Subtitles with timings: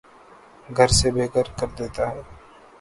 [0.69, 2.21] گھر سے بے گھر کر دیتا ہے